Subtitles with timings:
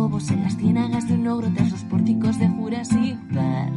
[0.00, 3.74] Chocobos en las ciénagas de un ogro tras los pórticos de Jurassic Park.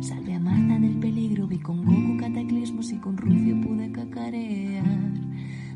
[0.00, 4.86] Salve a Marta del peligro, vi con Goku cataclismos y con Rufio pude cacarear.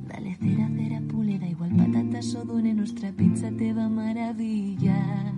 [0.08, 5.34] Dale cera, cera, pule, igual patatas o dune, nuestra pizza te va a maravillar.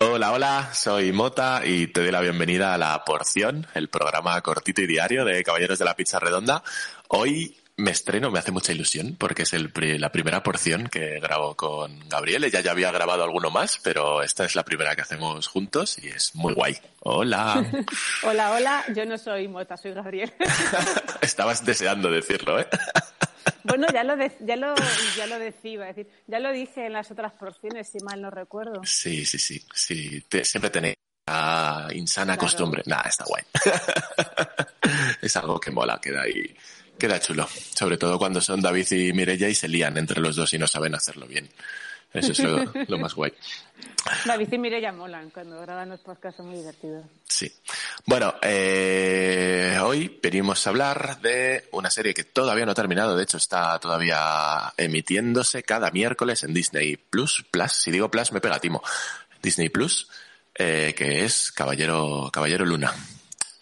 [0.00, 4.82] Hola, hola, soy Mota y te doy la bienvenida a La Porción, el programa cortito
[4.82, 6.62] y diario de Caballeros de la Pizza Redonda.
[7.08, 11.18] Hoy me estreno, me hace mucha ilusión porque es el, pri- la primera porción que
[11.20, 12.44] grabo con Gabriel.
[12.44, 16.08] Ella ya había grabado alguno más, pero esta es la primera que hacemos juntos y
[16.08, 16.76] es muy guay.
[17.00, 17.64] Hola.
[18.24, 20.32] Hola, hola, yo no soy Mota, soy Gabriel.
[21.22, 22.68] Estabas deseando decirlo, ¿eh?
[23.64, 24.74] bueno, ya lo, de- ya, lo,
[25.16, 28.20] ya lo decía, iba a decir, ya lo dije en las otras porciones, si mal
[28.20, 28.82] no recuerdo.
[28.84, 29.64] Sí, sí, sí.
[29.74, 30.20] sí.
[30.28, 32.40] Te- siempre tenéis la insana Claro.
[32.40, 32.82] costumbre.
[32.86, 33.42] Nada, está guay.
[35.22, 36.54] es algo que mola, queda ahí.
[37.02, 37.48] Queda chulo.
[37.74, 40.68] Sobre todo cuando son David y Mirella y se lían entre los dos y no
[40.68, 41.50] saben hacerlo bien.
[42.12, 43.32] Eso es lo, lo más guay.
[44.24, 47.04] David y Mireia molan cuando graban los podcasts, son muy divertidos.
[47.26, 47.52] Sí.
[48.06, 53.16] Bueno, eh, hoy venimos a hablar de una serie que todavía no ha terminado.
[53.16, 57.44] De hecho, está todavía emitiéndose cada miércoles en Disney Plus.
[57.50, 58.80] Plus, si digo Plus, me pega timo.
[59.42, 60.08] Disney Plus,
[60.54, 62.94] eh, que es Caballero, Caballero Luna.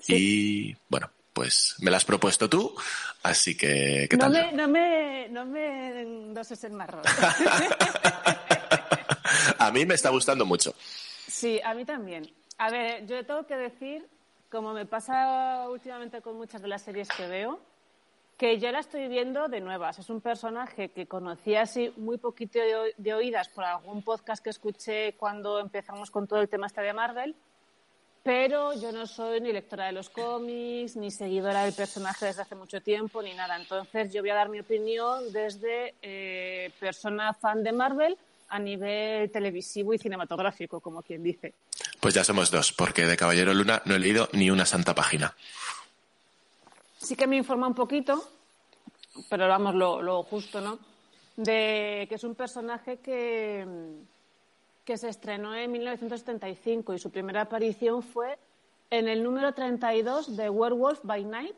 [0.08, 2.74] Y bueno, pues me la has propuesto tú,
[3.22, 7.00] así que ¿qué No me, no me, no me endoses el marrón.
[9.58, 10.74] a mí me está gustando mucho.
[11.26, 12.30] Sí, a mí también.
[12.58, 14.06] A ver, yo tengo que decir,
[14.50, 17.58] como me pasa últimamente con muchas de las series que veo,
[18.36, 19.98] que yo la estoy viendo de nuevas.
[19.98, 22.58] Es un personaje que conocí así muy poquito
[22.98, 26.92] de oídas por algún podcast que escuché cuando empezamos con todo el tema este de
[26.92, 27.34] Marvel,
[28.22, 32.54] pero yo no soy ni lectora de los cómics, ni seguidora del personaje desde hace
[32.54, 33.56] mucho tiempo, ni nada.
[33.56, 38.16] Entonces yo voy a dar mi opinión desde eh, persona fan de Marvel
[38.48, 41.54] a nivel televisivo y cinematográfico, como quien dice.
[42.00, 45.34] Pues ya somos dos, porque de Caballero Luna no he leído ni una santa página.
[46.98, 48.22] Sí que me informa un poquito,
[49.30, 50.78] pero vamos, lo, lo justo, ¿no?
[51.36, 53.64] De que es un personaje que,
[54.90, 58.36] que se estrenó en 1975 y su primera aparición fue
[58.90, 61.54] en el número 32 de Werewolf by Night.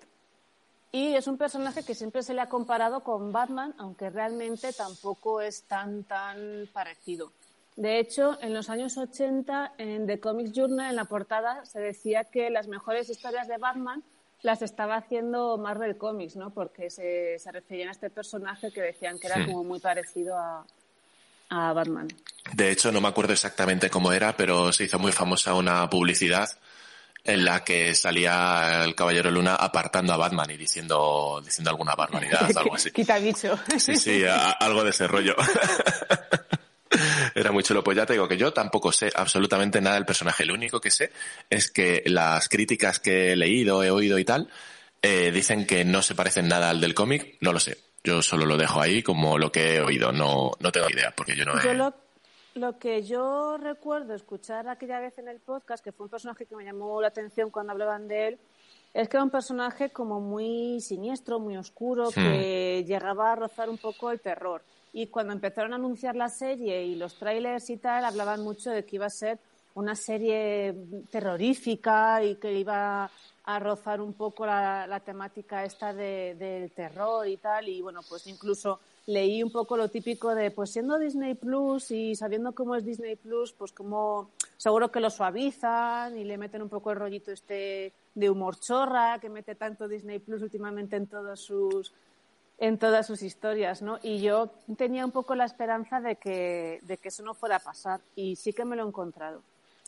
[0.90, 5.40] Y es un personaje que siempre se le ha comparado con Batman, aunque realmente tampoco
[5.40, 7.32] es tan, tan parecido.
[7.74, 12.24] De hecho, en los años 80, en The Comics Journal, en la portada, se decía
[12.24, 14.04] que las mejores historias de Batman
[14.42, 16.50] las estaba haciendo Marvel Comics, ¿no?
[16.50, 20.66] Porque se, se referían a este personaje que decían que era como muy parecido a,
[21.52, 22.08] a Batman.
[22.52, 26.48] De hecho, no me acuerdo exactamente cómo era, pero se hizo muy famosa una publicidad
[27.24, 32.50] en la que salía el Caballero Luna apartando a Batman y diciendo, diciendo alguna barbaridad,
[32.56, 32.90] algo así.
[32.90, 33.56] Quita bicho.
[33.78, 35.36] Sí, sí, a- algo de ese rollo.
[37.34, 37.82] Era muy chulo.
[37.82, 40.44] Pues ya te digo que yo tampoco sé absolutamente nada del personaje.
[40.44, 41.10] Lo único que sé
[41.48, 44.48] es que las críticas que he leído, he oído y tal,
[45.00, 47.36] eh, dicen que no se parecen nada al del cómic.
[47.40, 47.78] No lo sé.
[48.04, 50.12] Yo solo lo dejo ahí como lo que he oído.
[50.12, 51.74] No, no tengo idea porque yo no he...
[51.74, 51.94] Lo,
[52.54, 56.56] lo que yo recuerdo escuchar aquella vez en el podcast, que fue un personaje que
[56.56, 58.38] me llamó la atención cuando hablaban de él,
[58.92, 63.78] es que era un personaje como muy siniestro, muy oscuro, que llegaba a rozar un
[63.78, 64.62] poco el terror.
[64.92, 68.84] Y cuando empezaron a anunciar la serie y los trailers y tal, hablaban mucho de
[68.84, 69.38] que iba a ser
[69.74, 70.74] una serie
[71.10, 73.10] terrorífica y que iba
[73.44, 77.68] a rozar un poco la, la temática esta de- del terror y tal.
[77.68, 82.14] Y bueno, pues incluso leí un poco lo típico de, pues siendo Disney Plus y
[82.14, 86.68] sabiendo cómo es Disney Plus, pues como seguro que lo suavizan y le meten un
[86.68, 91.40] poco el rollito este de humor chorra que mete tanto Disney Plus últimamente en todos
[91.40, 91.92] sus
[92.58, 93.98] en todas sus historias, ¿no?
[94.04, 97.58] Y yo tenía un poco la esperanza de que, de que eso no fuera a
[97.58, 99.42] pasar y sí que me lo he encontrado.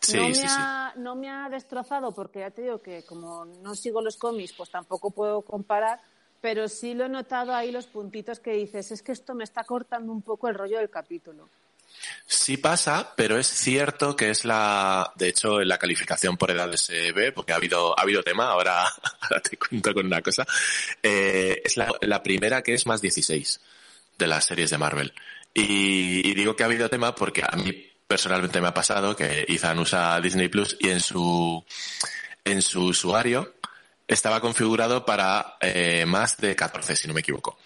[0.05, 0.47] Sí, no, me sí, sí.
[0.49, 4.53] ha, no me ha destrozado porque ya te digo que como no sigo los cómics,
[4.53, 6.01] pues tampoco puedo comparar,
[6.41, 9.65] pero sí lo he notado ahí los puntitos que dices, es que esto me está
[9.65, 11.49] cortando un poco el rollo del capítulo.
[12.27, 16.81] Sí pasa, pero es cierto que es la, de hecho, en la calificación por edades
[16.81, 18.85] se ve, porque ha habido, ha habido tema, ahora,
[19.21, 20.47] ahora te cuento con una cosa,
[21.03, 23.61] eh, es la, la primera que es más 16
[24.19, 25.13] de las series de Marvel.
[25.53, 29.45] Y, y digo que ha habido tema porque a mí personalmente me ha pasado que
[29.49, 31.65] Ethan usa Disney Plus y en su,
[32.45, 33.55] en su usuario
[34.07, 37.59] estaba configurado para eh, más de 14, si no me equivoco.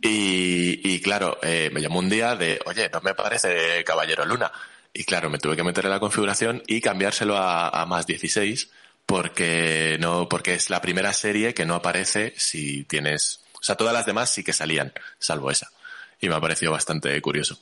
[0.00, 4.52] y, y, claro, eh, me llamó un día de, oye, no me parece Caballero Luna.
[4.92, 8.70] Y claro, me tuve que meter en la configuración y cambiárselo a, a más 16
[9.04, 13.92] porque no, porque es la primera serie que no aparece si tienes, o sea, todas
[13.92, 15.68] las demás sí que salían, salvo esa.
[16.20, 17.58] Y me ha parecido bastante curioso.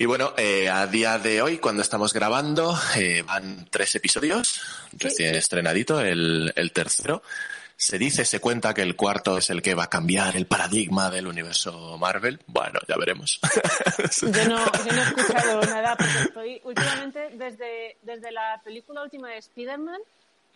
[0.00, 4.62] Y bueno, eh, a día de hoy, cuando estamos grabando, eh, van tres episodios,
[4.92, 7.22] recién estrenadito, el, el tercero.
[7.76, 11.10] Se dice, se cuenta que el cuarto es el que va a cambiar el paradigma
[11.10, 12.40] del universo Marvel.
[12.46, 13.40] Bueno, ya veremos.
[14.22, 19.28] Yo no, yo no he escuchado nada porque estoy últimamente, desde, desde la película última
[19.28, 20.00] de Spider-Man,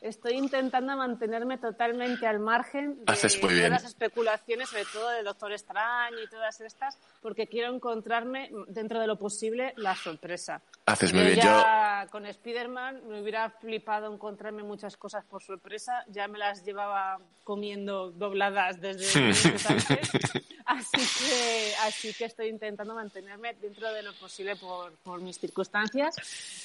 [0.01, 3.71] estoy intentando mantenerme totalmente al margen de Haces muy todas bien.
[3.71, 9.07] las especulaciones, sobre todo de Doctor Extraño y todas estas, porque quiero encontrarme, dentro de
[9.07, 10.61] lo posible, la sorpresa.
[10.87, 11.39] Haces muy Yo bien.
[11.47, 16.05] ya con Spider-Man me hubiera flipado encontrarme muchas cosas por sorpresa.
[16.09, 20.11] Ya me las llevaba comiendo dobladas desde meses antes.
[20.67, 26.17] Así que, así que estoy intentando mantenerme dentro de lo posible por, por mis circunstancias.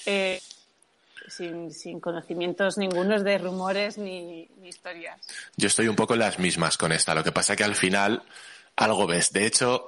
[0.06, 0.40] Eh,
[1.28, 5.20] sin, sin conocimientos ningunos de rumores ni, ni historias.
[5.58, 7.14] Yo estoy un poco en las mismas con esta.
[7.16, 8.24] Lo que pasa que al final
[8.76, 9.32] algo ves.
[9.34, 9.88] De hecho,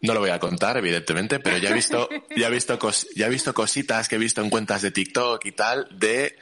[0.00, 3.26] no lo voy a contar, evidentemente, pero ya he visto, ya he visto, cos- ya
[3.26, 6.36] he visto cositas que he visto en cuentas de TikTok y tal de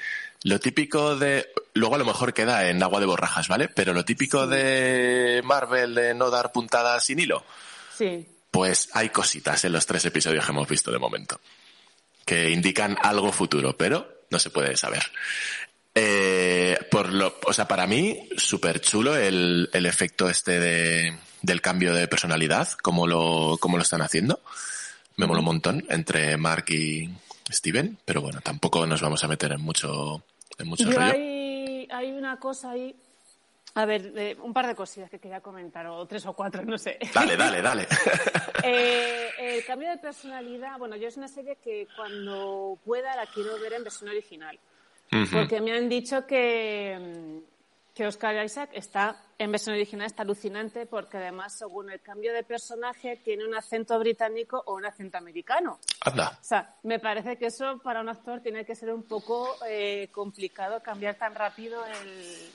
[0.45, 3.69] lo típico de, luego a lo mejor queda en agua de borrajas, ¿vale?
[3.69, 7.45] Pero lo típico de Marvel de no dar puntadas sin hilo,
[7.99, 8.27] Sí.
[8.51, 11.39] pues hay cositas en los tres episodios que hemos visto de momento
[12.31, 15.03] que indican algo futuro, pero no se puede saber.
[15.97, 21.61] Eh, por lo, o sea, para mí, súper chulo el, el efecto este de, del
[21.61, 24.39] cambio de personalidad, como lo, como lo están haciendo.
[25.17, 27.11] Me mola un montón entre Mark y
[27.51, 30.23] Steven, pero bueno, tampoco nos vamos a meter en mucho,
[30.57, 31.13] en mucho Yo rollo.
[31.13, 32.95] hay, hay una cosa ahí.
[33.75, 36.77] A ver, eh, un par de cosillas que quería comentar, o tres o cuatro, no
[36.77, 36.99] sé.
[37.15, 37.87] Dale, dale, dale.
[38.63, 43.59] Eh, el cambio de personalidad, bueno, yo es una serie que cuando pueda la quiero
[43.61, 44.59] ver en versión original.
[45.33, 50.87] Porque me han dicho que, mm, que Oscar Isaac está en versión original, está alucinante,
[50.87, 55.81] porque además, según el cambio de personaje, tiene un acento británico o un acento americano.
[56.05, 56.39] Anda.
[56.41, 60.09] O sea, me parece que eso para un actor tiene que ser un poco eh,
[60.13, 62.51] complicado cambiar tan rápido el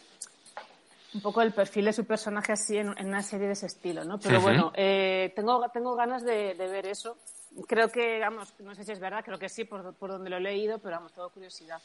[1.16, 4.04] un poco el perfil de su personaje así en, en una serie de ese estilo,
[4.04, 4.20] ¿no?
[4.20, 7.18] Pero bueno, eh, tengo, tengo ganas de, de ver eso.
[7.68, 10.36] Creo que, vamos, no sé si es verdad, creo que sí, por, por donde lo
[10.38, 11.82] he leído, pero vamos, tengo curiosidad.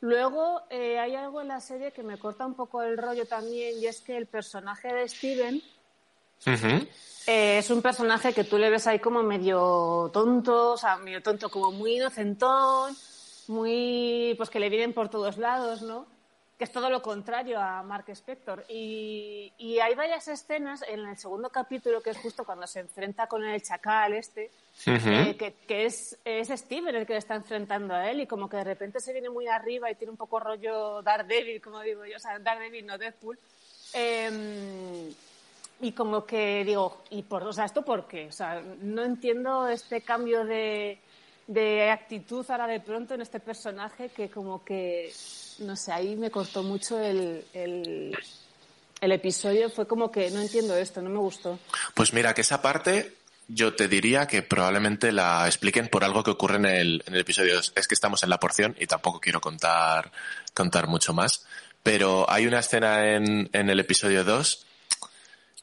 [0.00, 3.78] Luego, eh, hay algo en la serie que me corta un poco el rollo también,
[3.78, 5.62] y es que el personaje de Steven
[7.26, 11.22] eh, es un personaje que tú le ves ahí como medio tonto, o sea, medio
[11.22, 12.96] tonto, como muy inocentón,
[13.48, 16.06] muy, pues que le vienen por todos lados, ¿no?
[16.62, 18.64] Que es todo lo contrario a Mark Spector.
[18.68, 23.26] Y, y hay varias escenas en el segundo capítulo, que es justo cuando se enfrenta
[23.26, 24.52] con el chacal este,
[24.86, 25.08] Ujú.
[25.08, 28.48] eh, que, que es, es Steven el que le está enfrentando a él y como
[28.48, 32.06] que de repente se viene muy arriba y tiene un poco rollo Daredevil, como digo
[32.06, 33.36] yo, o sea, Daredevil, no Deadpool.
[33.92, 35.12] Em,
[35.80, 38.28] y como que digo, ¿y por, o sea, esto por qué?
[38.28, 41.00] O sea, no entiendo este cambio de,
[41.46, 45.12] de actitud ahora de pronto en este personaje que como que,
[45.60, 48.12] no sé, ahí me cortó mucho el, el,
[49.00, 49.68] episodio.
[49.70, 51.58] Fue como que no entiendo esto, no me gustó.
[51.94, 53.14] Pues mira, que esa parte
[53.48, 57.20] yo te diría que probablemente la expliquen por algo que ocurre en el, en el
[57.20, 57.72] episodio 2.
[57.76, 60.12] Es que estamos en la porción y tampoco quiero contar,
[60.54, 61.44] contar mucho más.
[61.82, 64.66] Pero hay una escena en, en el episodio 2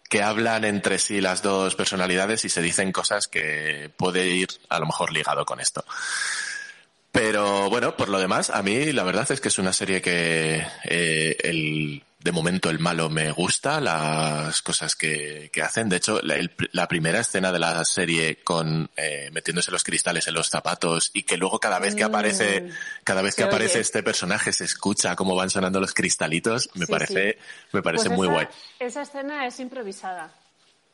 [0.09, 4.79] que hablan entre sí las dos personalidades y se dicen cosas que puede ir a
[4.79, 5.85] lo mejor ligado con esto.
[7.11, 10.65] Pero bueno, por lo demás, a mí la verdad es que es una serie que
[10.83, 15.87] eh, el, de momento el malo me gusta, las cosas que, que hacen.
[15.87, 20.27] De hecho, la, el- la primera escena de la serie con eh, metiéndose los cristales
[20.27, 22.69] en los zapatos y que luego cada vez que aparece, Mm,
[23.05, 23.81] cada vez que aparece oye.
[23.81, 27.37] este personaje se escucha cómo van sonando los cristalitos, me Sí, parece,
[27.71, 28.47] me parece Pues muy esa, guay.
[28.79, 30.33] Esa escena es improvisada.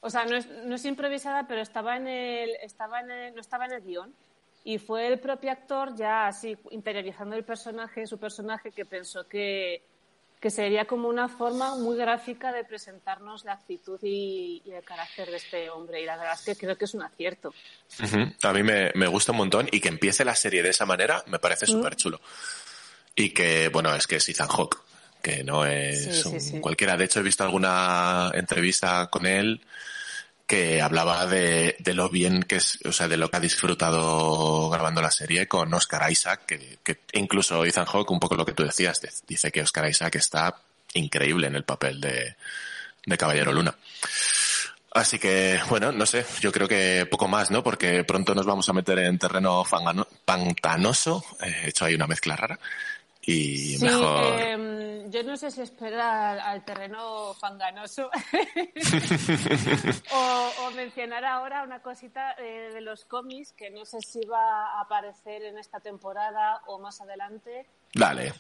[0.02, 3.42] O sea, no es, no es improvisada, pero estaba en el, estaba en el- no
[3.42, 4.14] estaba en el guion.
[4.64, 9.84] Y fue el propio actor, ya así interiorizando el personaje, su personaje, que pensó que,
[10.46, 15.32] que sería como una forma muy gráfica de presentarnos la actitud y, y el carácter
[15.32, 16.04] de este hombre.
[16.04, 17.52] Y la verdad es que creo que es un acierto.
[18.44, 21.24] A mí me, me gusta un montón y que empiece la serie de esa manera
[21.26, 21.42] me Mm.
[21.42, 22.22] parece súper chulo.
[23.16, 24.78] Y que, bueno, es que es Ethan Hawke,
[25.24, 26.60] que no es Sí, sí, un sí.
[26.60, 26.96] cualquiera.
[26.96, 29.66] De hecho, he visto alguna entrevista con él
[30.48, 34.70] que hablaba de, de, lo bien que es, o sea, de lo que ha disfrutado
[34.70, 38.64] grabando la serie con Oscar Isaac, que, incluso Ethan Hawke, un poco lo que tú
[38.64, 40.56] decías, dice que Oscar Isaac está
[40.94, 42.36] increíble en el papel de,
[43.06, 43.76] de Caballero Luna.
[44.96, 47.64] Así que, bueno, no sé, yo creo que poco más, ¿no?
[47.64, 49.66] Porque pronto nos vamos a meter en terreno
[50.24, 52.60] pantanoso, he hecho ahí una mezcla rara,
[53.26, 54.34] y sí, mejor...
[54.40, 58.10] Eh, yo no sé si esperar al terreno fanganoso
[60.12, 64.78] o, o, mencionar ahora una cosita eh, de los cómics que no sé si va
[64.78, 67.66] a aparecer en esta temporada o más adelante.
[67.94, 68.34] Dale.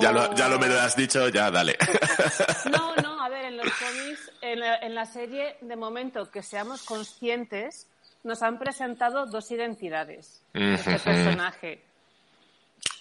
[0.00, 1.76] Ya, lo, ya lo me lo has dicho, ya dale.
[2.70, 6.42] No, no, a ver, en los cómics, en la, en la serie, de momento que
[6.42, 7.88] seamos conscientes,
[8.22, 11.84] nos han presentado dos identidades de este personaje.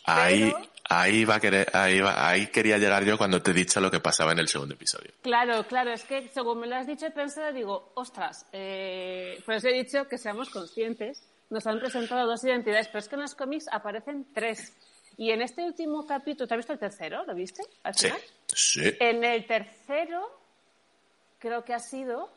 [0.06, 3.54] Ahí, Pero- ahí va a querer, ahí va, ahí quería llegar yo cuando te he
[3.54, 5.12] dicho lo que pasaba en el segundo episodio.
[5.22, 9.56] Claro, claro, es que según me lo has dicho he pensado, digo, ostras, eh, por
[9.56, 11.24] eso he dicho que seamos conscientes.
[11.50, 14.74] Nos han presentado dos identidades, pero es que en los cómics aparecen tres.
[15.18, 17.26] Y en este último capítulo, ¿te has visto el tercero?
[17.26, 17.62] ¿Lo viste?
[17.84, 18.22] Al Sí, final?
[18.48, 18.96] sí.
[19.00, 20.40] En el tercero,
[21.40, 22.32] creo que ha sido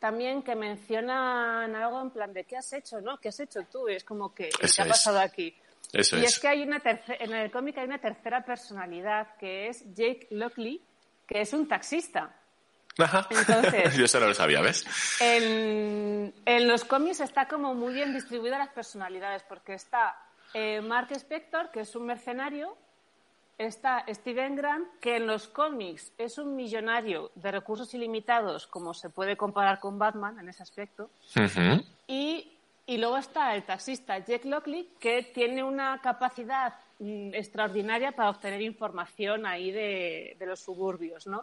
[0.00, 3.00] también que mencionan algo en plan de ¿qué has hecho?
[3.00, 3.18] ¿No?
[3.18, 3.88] ¿Qué has hecho tú?
[3.88, 4.90] Y es como que ¿qué Eso ha es.
[4.90, 5.54] pasado aquí?
[5.92, 6.32] Eso y es.
[6.34, 10.80] es que hay una en el cómic hay una tercera personalidad que es Jake Lockley,
[11.26, 12.34] que es un taxista.
[12.98, 13.26] Ajá.
[13.30, 14.84] Entonces- yo eso no lo sabía, ¿ves?
[15.20, 20.16] En, en los cómics está como muy bien distribuidas las personalidades, porque está
[20.54, 22.76] eh, Mark Spector, que es un mercenario,
[23.58, 29.08] está Steven Grant, que en los cómics es un millonario de recursos ilimitados, como se
[29.08, 31.82] puede comparar con Batman en ese aspecto, Ujú.
[32.06, 32.51] y,
[32.92, 38.60] y luego está el taxista Jack Lockley, que tiene una capacidad mm, extraordinaria para obtener
[38.60, 41.42] información ahí de, de los suburbios, ¿no?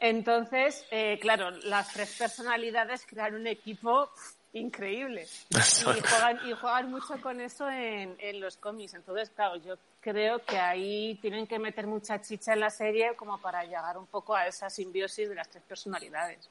[0.00, 4.10] Entonces, eh, claro, las tres personalidades crean un equipo
[4.54, 8.94] increíble y juegan, y juegan mucho con eso en, en los cómics.
[8.94, 13.40] Entonces, claro, yo creo que ahí tienen que meter mucha chicha en la serie como
[13.40, 16.50] para llegar un poco a esa simbiosis de las tres personalidades.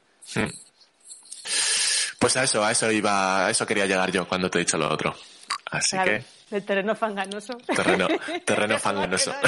[2.21, 4.77] Pues a eso, a eso iba, a eso quería llegar yo cuando te he dicho
[4.77, 5.15] lo otro.
[5.71, 6.23] Así Claro, que,
[6.55, 7.57] el terreno fanganoso.
[7.75, 8.07] terreno,
[8.45, 9.33] terreno fanganoso.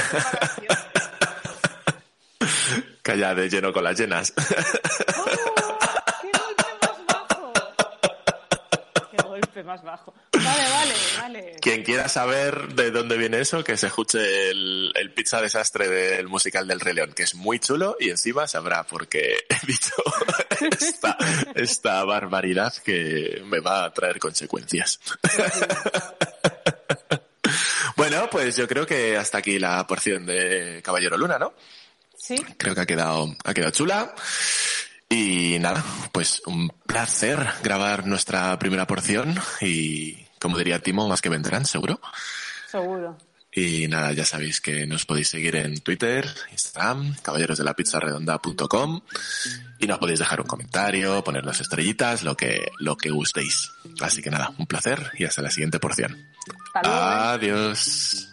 [3.03, 4.33] Calla de lleno con las llenas.
[9.33, 10.13] golpe más bajo!
[10.31, 11.55] Vale, vale, vale.
[11.59, 16.27] Quien quiera saber de dónde viene eso, que se escuche el, el pizza desastre del
[16.27, 19.93] musical del Rey León, que es muy chulo y encima sabrá por qué he dicho
[20.79, 21.17] esta,
[21.55, 24.99] esta barbaridad que me va a traer consecuencias.
[27.95, 31.53] Bueno, pues yo creo que hasta aquí la porción de Caballero Luna, ¿no?
[32.17, 34.15] Sí, Creo que ha quedado, ha quedado chula.
[35.15, 41.29] Y nada, pues un placer grabar nuestra primera porción y, como diría Timo, más que
[41.29, 42.01] vendrán, seguro.
[42.67, 43.15] seguro.
[43.51, 49.01] Y nada, ya sabéis que nos podéis seguir en Twitter, Instagram, caballerosdelapizzaredonda.com
[49.77, 53.69] y nos podéis dejar un comentario, ponernos estrellitas, lo que, lo que gustéis.
[54.01, 56.17] Así que nada, un placer y hasta la siguiente porción.
[56.73, 57.05] Hasta luego.
[57.05, 58.29] Adiós.